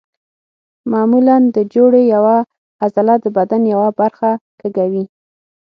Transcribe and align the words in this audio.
معمولا 0.91 1.37
د 1.55 1.57
جوړې 1.73 2.01
یوه 2.13 2.37
عضله 2.83 3.13
د 3.21 3.25
بدن 3.37 3.61
یوه 3.73 3.89
برخه 3.99 4.29
کږوي. 4.61 5.05